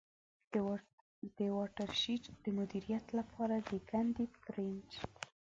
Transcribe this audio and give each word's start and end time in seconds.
د 1.37 1.39
واټر 1.55 1.89
شید 2.01 2.23
د 2.43 2.45
مدیریت 2.57 3.05
له 3.17 3.23
پاره 3.31 3.57
د 3.71 3.73
کندي 3.89 4.25
Trench. 4.45 4.93